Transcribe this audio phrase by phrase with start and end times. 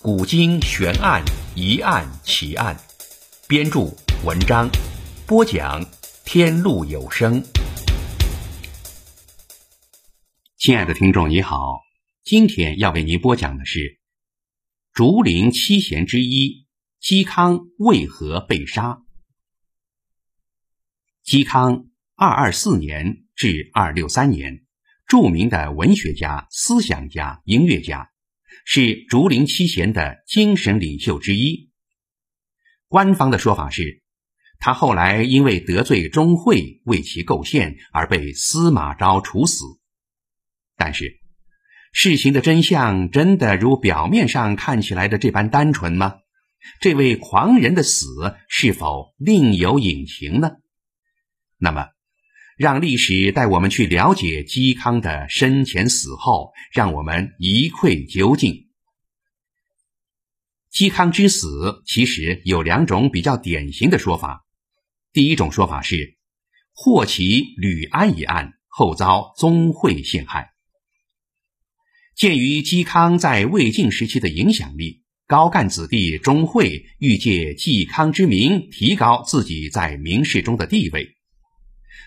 [0.00, 1.24] 古今悬案
[1.56, 2.76] 疑案奇案》，
[3.48, 3.80] 编著
[4.24, 4.70] 文章，
[5.26, 5.84] 播讲
[6.24, 7.42] 天路有声。
[10.56, 11.80] 亲爱的听众，你好，
[12.22, 13.98] 今天要为您播讲的是
[14.92, 16.68] 竹林七贤之一
[17.02, 19.02] 嵇康为何被杀。
[21.24, 24.64] 嵇康二二四年至二六三年，
[25.08, 28.12] 著名的文学家、思想家、音乐家。
[28.70, 31.70] 是竹林七贤的精神领袖之一。
[32.86, 34.02] 官方的说法是，
[34.58, 39.64] 他后来因为得罪钟会，为其构陷而被司马昭处死。
[40.76, 41.18] 但是，
[41.94, 46.16] 事情的真相真的如表面上看起来的这般单纯吗？
[46.78, 48.04] 这位狂人的死
[48.50, 50.56] 是否另有隐情呢？
[51.56, 51.86] 那么。
[52.58, 58.66] 让历史带我们去了解嵇康的生前死后，让我们一窥究竟。
[60.72, 64.44] 嵇康之死其实有两种比较典型的说法。
[65.12, 66.18] 第一种说法是，
[66.72, 70.50] 霍其吕安一案后遭宗会陷害。
[72.16, 81.17] 鉴于嵇康在魏晋时期的影响力，高干子弟钟会欲借嵇康之名提高自己在名士中的地位。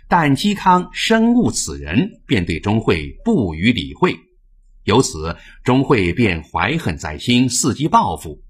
[0.07, 4.15] 但嵇康深恶此人，便对钟会不予理会。
[4.83, 8.43] 由此，钟会便怀恨在心，伺机报复。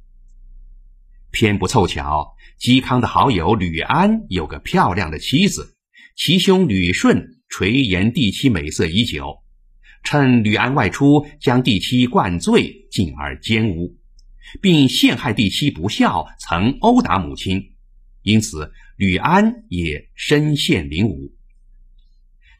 [1.30, 5.76] 偏不凑巧，嵇康的好友吕安有个漂亮的妻子，
[6.16, 9.38] 其兄吕顺垂涎帝妻美色已久，
[10.04, 13.96] 趁吕安外出，将帝妻灌醉，进而奸污，
[14.62, 17.62] 并陷害帝妻不孝，曾殴打母亲。
[18.24, 21.34] 因此，吕安也身陷囹圄。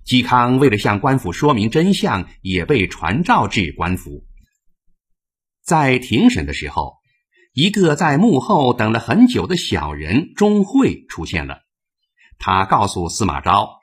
[0.04, 4.26] 嵇康为了向官府说明真相，也被传召至官府。
[5.64, 6.96] 在庭审的时候，
[7.54, 11.60] 一个在幕后等了很久的小人钟会出现了。
[12.40, 13.80] 他告诉司马昭：“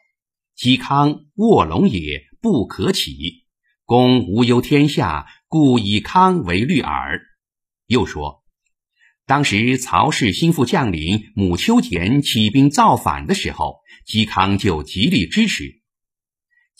[0.58, 3.44] 嵇康卧龙也，不可起。
[3.84, 7.20] 公无忧天下，故以康为虑耳。”
[7.86, 8.42] 又说
[9.28, 15.82] ：“当时曹氏心腹将领母丘俭起兵造反的时候，嵇康就极力支持。”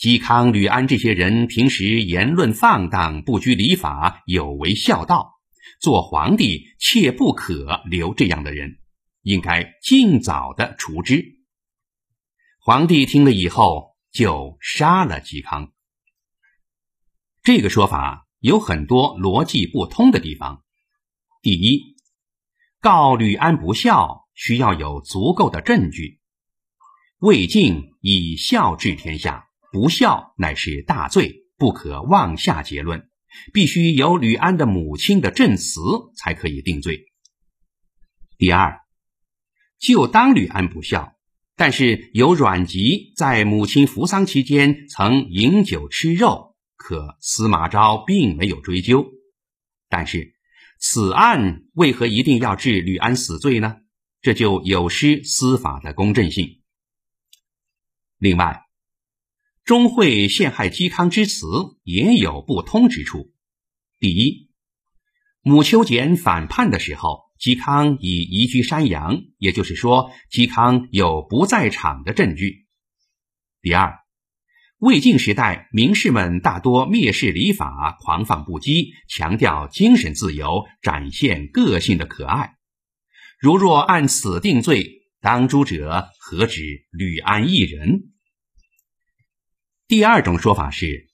[0.01, 5.35] 嵇康、吕安这些人平时言论放荡，不拘礼法，有违孝道。
[5.79, 8.79] 做皇帝切不可留这样的人，
[9.23, 11.37] 应该尽早的除之。
[12.61, 15.73] 皇帝听了以后，就杀了嵇康。
[17.43, 20.63] 这个说法有很多逻辑不通的地方。
[21.43, 21.98] 第一，
[22.81, 26.21] 告吕安不孝，需要有足够的证据。
[27.19, 29.47] 魏晋以孝治天下。
[29.71, 33.11] 不孝乃是大罪，不可妄下结论，
[33.53, 35.83] 必须有吕安的母亲的证词
[36.17, 37.05] 才可以定罪。
[38.39, 38.81] 第二，
[39.79, 41.13] 就当吕安不孝，
[41.55, 49.07] 但是有阮籍在母亲服丧期间曾饮酒吃肉，可司马昭并没有追究。
[49.91, 50.33] 但是
[50.79, 53.77] 此案为何一定要治吕安死罪呢？
[54.21, 56.63] 这就有失司法的公正性。
[58.19, 58.65] 另外。
[59.65, 61.45] 钟会陷害嵇康之词
[61.83, 63.35] 也有不通之处。
[63.99, 64.49] 第一，
[65.43, 72.67] 母丘俭反叛的时候，嵇康已移居山阳，也就是说，嵇康有不在场的证据。
[73.61, 73.99] 第二，
[74.79, 82.55] 魏晋时代名士们大多蔑视礼法，狂放不羁，强调精神自由，展现个性的可爱。
[83.41, 88.13] 如若按此定罪，当诛者何止吕安一人？
[89.89, 91.09] 第二种说法是，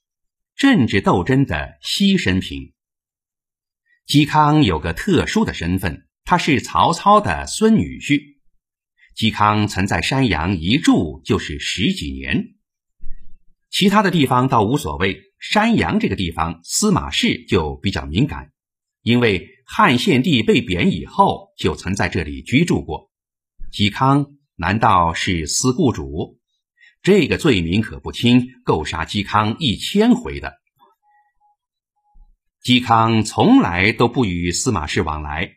[0.55, 2.75] 政治斗争的牺牲品。
[4.07, 8.35] 嵇康有个特殊的身份，他是曹操的孙女婿。
[9.17, 12.54] 嵇康曾在山阳一住就是十几年，
[13.75, 15.21] 其他的地方倒无所谓。
[15.41, 18.53] 山阳这个地方，司马氏就比较敏感，
[19.03, 23.11] 因为汉献帝被贬以后，就曾在这里居住过。
[23.73, 26.39] 嵇康难道是司故主？
[27.03, 30.55] 这个罪名可不轻，够杀嵇康一千回的。
[32.63, 35.51] 嵇康从来都不与司马氏往来，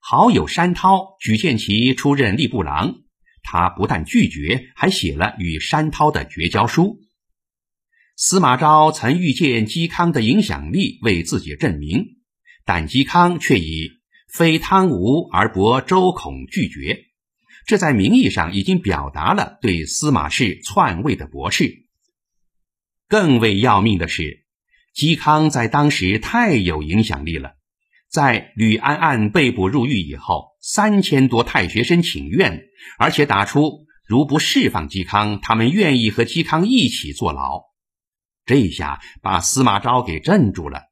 [0.00, 2.94] 好友山涛举荐其出任吏部郎，
[3.42, 6.98] 他不但拒绝，还写了与山涛的绝交书。
[8.22, 12.18] 司马昭曾预见嵇康的影响力为自己证明，
[12.66, 13.92] 但嵇康却以
[14.30, 17.06] 非贪污而伯周孔拒绝，
[17.66, 21.86] 这在名义上已经表达了对司马氏篡位的驳斥。
[23.08, 24.44] 更为要命的是，
[24.94, 27.52] 嵇康在当时太有影响力了。
[28.10, 32.64] 在吕安案被捕入狱以后，三千多太学生请愿，
[32.98, 37.69] 而且打出如不释放嵇康，他们愿意和嵇康一起坐牢。
[38.50, 40.82] 这一下把司马昭给镇住了。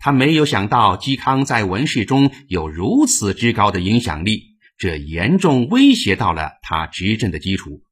[0.00, 7.84] 他没有想到嵇康在文士中有如此之高的影响力，这严重威胁到了他执政的基础。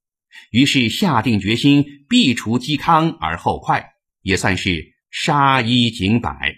[0.50, 3.92] 于是下定决心必除嵇康而后快，
[4.22, 6.56] 也算是杀一儆百。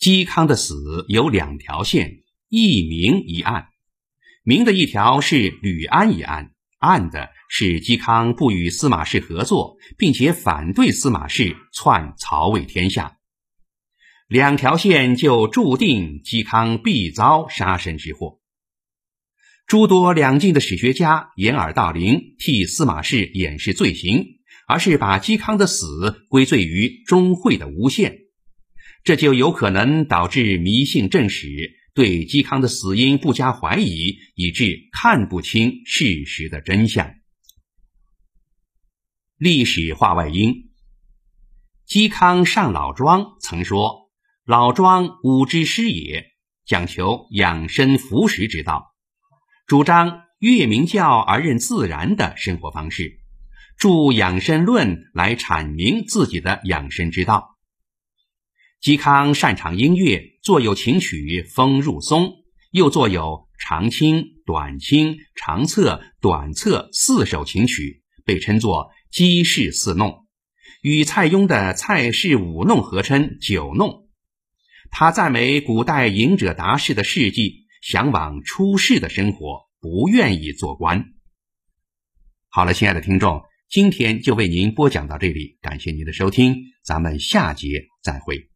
[0.00, 0.74] 嵇康的死
[1.06, 3.68] 有两条线，一明一暗。
[4.42, 13.18] 明的一条是吕安一案，暗的是嵇康不与司马氏合作，并且反对司马氏篡曹魏天下。
[14.28, 18.40] 两条线就注定嵇康必遭杀身之祸。
[19.66, 24.24] 诸多两晋的史学家掩耳盗铃，替司马氏掩饰罪行，
[24.68, 28.18] 而是把嵇康的死归罪于钟会的诬陷。
[29.04, 31.48] 这就有可能导致迷信正史，
[31.94, 37.14] 对嵇康的死因不加怀疑，以致看不清事实的真相。
[39.38, 40.70] 历史话外音：
[41.86, 44.08] 嵇康上老庄曾说
[44.46, 46.24] ：“老庄武之师也，
[46.64, 48.94] 讲求养生服食之道，
[49.66, 53.18] 主张越明教而任自然的生活方式，
[53.76, 57.58] 著养生论来阐明自己的养生之道。”
[58.80, 62.24] 嵇康擅长音乐，作有琴曲《风入松》，
[62.70, 63.22] 又作有
[63.58, 64.16] 《长清》
[64.46, 70.26] 《短清》《长策》《短策》四首琴曲，被称作“嵇氏四弄”，
[70.82, 74.08] 与蔡邕的蔡氏五弄合称九弄。
[74.90, 81.06] 他赞美古代隐者达士的事迹，向往出世的生活，不愿意做官。
[82.48, 88.55] 好了，亲爱的听众，今天就为您播讲到这里，感谢您的收听，咱们下节再会。